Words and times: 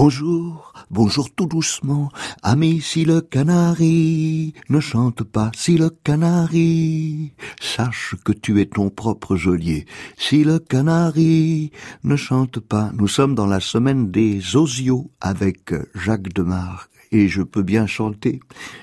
Bonjour, 0.00 0.72
bonjour 0.92 1.28
tout 1.34 1.46
doucement, 1.46 2.08
ami 2.44 2.80
si 2.80 3.04
le 3.04 3.20
canari 3.20 4.54
ne 4.68 4.78
chante 4.78 5.24
pas, 5.24 5.50
si 5.56 5.76
le 5.76 5.90
canari, 5.90 7.32
sache 7.60 8.14
que 8.24 8.30
tu 8.30 8.60
es 8.60 8.66
ton 8.66 8.90
propre 8.90 9.34
geôlier, 9.34 9.86
si 10.16 10.44
le 10.44 10.60
canari 10.60 11.72
ne 12.04 12.14
chante 12.14 12.60
pas. 12.60 12.92
Nous 12.94 13.08
sommes 13.08 13.34
dans 13.34 13.48
la 13.48 13.58
semaine 13.58 14.12
des 14.12 14.54
osios 14.54 15.10
avec 15.20 15.74
Jacques 15.96 16.32
Demarque 16.32 16.92
et 17.10 17.26
je 17.26 17.42
peux 17.42 17.64
bien 17.64 17.88
chanter, 17.88 18.38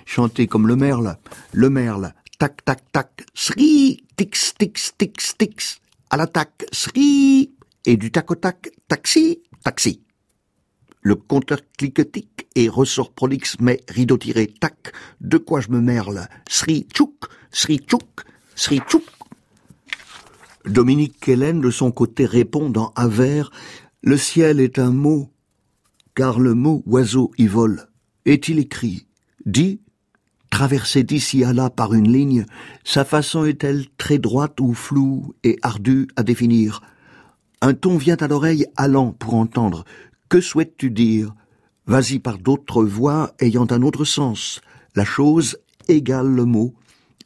chanter 0.06 0.48
comme 0.48 0.68
le 0.68 0.76
merle, 0.76 1.16
le 1.54 1.70
merle, 1.70 2.14
tac 2.40 2.66
tac 2.66 2.92
tac, 2.92 3.26
sri, 3.34 4.04
tix 4.18 4.54
tix 4.60 4.92
tix 4.98 5.38
tix, 5.38 5.80
à 6.10 6.18
l'attaque, 6.18 6.66
sri, 6.74 7.52
et 7.86 7.96
du 7.96 8.12
tac 8.12 8.30
au 8.32 8.36
tac, 8.36 8.70
taxi, 8.90 9.40
taxi. 9.64 10.02
Le 11.06 11.14
compteur 11.14 11.60
cliquetique 11.78 12.48
et 12.56 12.68
ressort 12.68 13.12
prolixe, 13.12 13.58
mais 13.60 13.80
rideau 13.88 14.18
tiré, 14.18 14.48
tac, 14.48 14.92
de 15.22 15.38
quoi 15.38 15.62
je 15.62 15.70
me 15.70 15.80
merle? 15.80 16.28
Sri 16.50 16.88
tchouk, 16.92 17.28
sri 17.52 17.78
tchouk, 17.78 18.24
sri 18.56 18.80
tchouk. 18.80 19.04
Dominique 20.66 21.30
Hélène, 21.30 21.62
de 21.62 21.70
son 21.70 21.92
côté, 21.92 22.26
répond 22.26 22.72
dans 22.72 22.92
Aver, 22.96 23.44
le 24.02 24.18
ciel 24.18 24.60
est 24.60 24.80
un 24.80 24.90
mot, 24.90 25.30
car 26.16 26.40
le 26.40 26.56
mot 26.56 26.82
oiseau 26.88 27.32
y 27.38 27.46
vole. 27.46 27.88
Est-il 28.26 28.58
écrit? 28.58 29.06
Dit. 29.46 29.82
Traversé 30.50 31.04
d'ici 31.04 31.44
à 31.44 31.54
là 31.54 31.70
par 31.70 31.94
une 31.94 32.12
ligne, 32.12 32.46
sa 32.84 33.06
façon 33.06 33.46
est-elle 33.46 33.86
très 33.98 34.18
droite 34.18 34.60
ou 34.60 34.74
floue 34.74 35.36
et 35.44 35.60
ardue 35.62 36.08
à 36.16 36.24
définir? 36.24 36.82
Un 37.62 37.76
ton 37.76 37.98
vient 37.98 38.18
à 38.18 38.28
l'oreille 38.28 38.66
allant 38.76 39.12
pour 39.12 39.36
entendre, 39.36 39.84
que 40.36 40.42
souhaites-tu 40.42 40.92
dire? 40.92 41.34
Vas-y 41.88 42.20
par 42.20 42.38
d'autres 42.38 42.84
voix 42.84 43.34
ayant 43.40 43.68
un 43.70 43.82
autre 43.84 44.04
sens. 44.04 44.60
La 44.94 45.06
chose 45.06 45.58
égale 45.88 46.28
le 46.28 46.44
mot. 46.44 46.74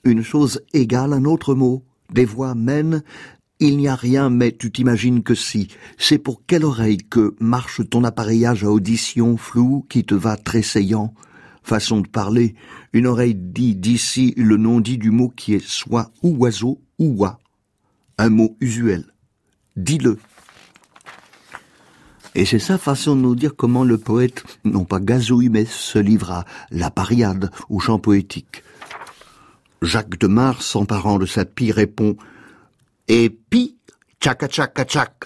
Une 0.04 0.22
chose 0.22 0.62
égale 0.74 1.14
un 1.14 1.26
autre 1.26 1.56
mot. 1.56 1.84
Des 2.14 2.26
voix 2.26 2.54
mènent. 2.54 3.02
Il 3.60 3.78
n'y 3.78 3.88
a 3.88 3.96
rien, 3.96 4.30
mais 4.30 4.52
tu 4.52 4.72
t'imagines 4.72 5.24
que 5.24 5.34
si. 5.34 5.70
C'est 5.98 6.20
pour 6.20 6.44
quelle 6.46 6.64
oreille 6.64 7.00
que 7.00 7.34
marche 7.40 7.82
ton 7.90 8.04
appareillage 8.04 8.64
à 8.64 8.70
audition 8.70 9.38
floue 9.38 9.88
qui 9.90 10.04
te 10.04 10.14
va 10.14 10.38
tressaillant? 10.38 11.16
Façon 11.64 12.02
de 12.02 12.08
parler, 12.08 12.54
une 12.94 13.08
oreille 13.08 13.34
dit 13.34 13.76
d'ici 13.76 14.36
le 14.38 14.58
nom 14.58 14.82
dit 14.82 15.00
du 15.00 15.10
mot 15.10 15.30
qui 15.30 15.56
est 15.56 15.68
soit 15.68 16.12
ou 16.22 16.38
oiseau 16.38 16.80
ou 17.00 17.24
oie. 17.24 17.40
Un 18.20 18.30
mot 18.30 18.56
usuel. 18.60 19.06
Dis-le. 19.76 20.20
Et 22.36 22.46
c'est 22.46 22.60
sa 22.60 22.78
façon 22.78 23.16
de 23.16 23.22
nous 23.22 23.36
dire 23.36 23.56
comment 23.56 23.84
le 23.84 23.98
poète, 23.98 24.44
non 24.64 24.86
pas 24.86 25.00
gazouille, 25.00 25.50
mais 25.50 25.66
se 25.66 25.98
livre 25.98 26.32
à 26.32 26.46
la 26.72 26.92
pariade, 26.92 27.52
au 27.70 27.80
chant 27.80 28.00
poétique. 28.00 28.64
Jacques 29.82 30.20
de 30.20 30.28
Mars, 30.28 30.66
s'emparant 30.66 31.18
de 31.18 31.26
sa 31.26 31.46
pie, 31.46 31.72
répond 31.72 32.18
Et 33.08 33.30
pi, 33.30 33.78
tchaka 34.22 34.48
tchaka 34.48 34.86
tchak. 34.86 35.26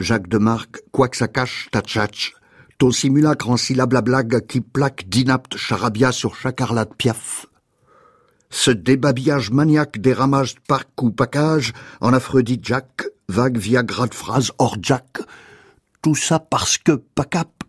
Jacques 0.00 0.28
de 0.28 0.38
Marc, 0.38 0.82
quoi 0.92 1.08
que 1.08 1.16
ça 1.16 1.28
cache, 1.28 1.68
tchatch. 1.72 2.34
Ton 2.78 2.90
simulacre 2.90 3.48
en 3.48 3.56
syllabes 3.56 3.94
la 3.94 4.02
blague 4.02 4.46
qui 4.46 4.60
plaque 4.60 5.08
d'inapte 5.08 5.56
charabia 5.56 6.12
sur 6.12 6.36
chaque 6.36 6.62
piaf. 6.98 7.46
Ce 8.50 8.70
débabillage 8.70 9.50
maniaque 9.50 9.98
des 9.98 10.12
ramages 10.12 10.54
de 10.54 10.60
parc 10.68 11.02
ou 11.02 11.10
package 11.10 11.72
en 12.00 12.12
Aphrodite 12.12 12.64
Jack, 12.64 13.06
vague 13.28 13.56
viagra 13.56 14.06
de 14.06 14.14
phrases 14.14 14.52
hors 14.58 14.76
Jack, 14.80 15.18
tout 16.06 16.14
ça 16.14 16.38
parce 16.38 16.78
que, 16.78 16.92
pacap, 16.92 17.64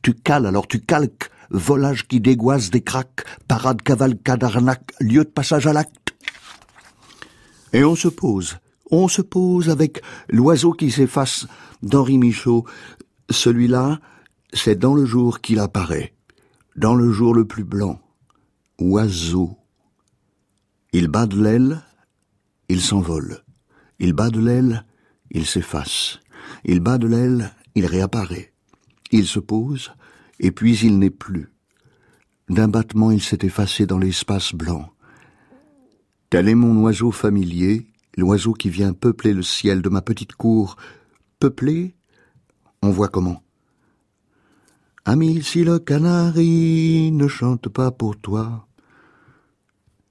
tu 0.00 0.14
cales 0.14 0.46
alors 0.46 0.68
tu 0.68 0.78
calques, 0.80 1.28
volage 1.50 2.06
qui 2.06 2.20
dégoise 2.20 2.70
des 2.70 2.82
craques, 2.82 3.24
parade 3.48 3.82
cavalcade 3.82 4.44
arnaque, 4.44 4.92
lieu 5.00 5.24
de 5.24 5.28
passage 5.28 5.66
à 5.66 5.72
l'acte. 5.72 6.14
Et 7.72 7.82
on 7.82 7.96
se 7.96 8.06
pose, 8.06 8.58
on 8.92 9.08
se 9.08 9.22
pose 9.22 9.70
avec 9.70 10.02
l'oiseau 10.28 10.72
qui 10.72 10.92
s'efface 10.92 11.48
d'Henri 11.82 12.18
Michaud. 12.18 12.64
Celui-là, 13.28 13.98
c'est 14.52 14.78
dans 14.78 14.94
le 14.94 15.04
jour 15.04 15.40
qu'il 15.40 15.58
apparaît, 15.58 16.14
dans 16.76 16.94
le 16.94 17.10
jour 17.10 17.34
le 17.34 17.44
plus 17.44 17.64
blanc. 17.64 18.00
Oiseau. 18.78 19.58
Il 20.92 21.08
bat 21.08 21.26
de 21.26 21.42
l'aile, 21.42 21.82
il 22.68 22.80
s'envole. 22.80 23.42
Il 23.98 24.12
bat 24.12 24.30
de 24.30 24.38
l'aile, 24.38 24.84
il 25.32 25.44
s'efface. 25.44 26.20
Il 26.64 26.78
bat 26.80 26.98
de 26.98 27.08
l'aile, 27.08 27.52
il 27.74 27.86
réapparaît. 27.86 28.52
Il 29.12 29.26
se 29.26 29.40
pose, 29.40 29.92
et 30.38 30.52
puis 30.52 30.78
il 30.78 30.98
n'est 30.98 31.10
plus. 31.10 31.48
D'un 32.48 32.68
battement, 32.68 33.10
il 33.10 33.22
s'est 33.22 33.38
effacé 33.42 33.86
dans 33.86 33.98
l'espace 33.98 34.54
blanc. 34.54 34.90
Tel 36.30 36.48
est 36.48 36.54
mon 36.54 36.82
oiseau 36.82 37.10
familier, 37.10 37.86
l'oiseau 38.16 38.52
qui 38.52 38.70
vient 38.70 38.92
peupler 38.92 39.32
le 39.32 39.42
ciel 39.42 39.82
de 39.82 39.88
ma 39.88 40.02
petite 40.02 40.34
cour. 40.34 40.76
Peupler 41.38 41.94
On 42.82 42.90
voit 42.90 43.08
comment. 43.08 43.42
Ami, 45.04 45.42
si 45.42 45.64
le 45.64 45.78
canari 45.78 47.10
ne 47.12 47.26
chante 47.26 47.68
pas 47.68 47.90
pour 47.90 48.16
toi, 48.16 48.66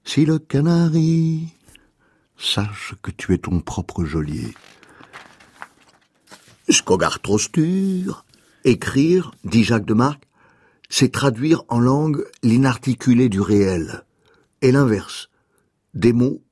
si 0.04 0.24
le 0.24 0.38
canari, 0.38 1.48
sache 2.36 2.94
que 3.02 3.10
tu 3.10 3.32
es 3.34 3.38
ton 3.38 3.60
propre 3.60 4.04
geôlier. 4.04 4.54
Skogartrostur, 6.70 8.24
écrire, 8.64 9.32
dit 9.44 9.64
Jacques 9.64 9.86
de 9.86 9.94
Marc, 9.94 10.22
c'est 10.88 11.12
traduire 11.12 11.62
en 11.68 11.78
langue 11.78 12.24
l'inarticulé 12.42 13.28
du 13.28 13.40
réel. 13.40 14.04
Et 14.62 14.72
l'inverse. 14.72 15.28
Des 15.94 16.12
mots, 16.12 16.42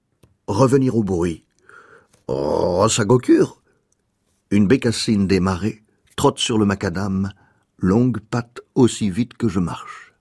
revenir 0.46 0.96
au 0.96 1.02
bruit. 1.02 1.44
Oh, 2.26 2.86
sa 2.88 3.04
gocure 3.04 3.62
Une 4.50 4.66
bécassine 4.66 5.28
marais 5.40 5.82
trotte 6.16 6.40
sur 6.40 6.58
le 6.58 6.64
macadam, 6.64 7.30
longue 7.78 8.18
patte 8.18 8.60
aussi 8.74 9.08
vite 9.08 9.34
que 9.34 9.48
je 9.48 9.60
marche. 9.60 10.12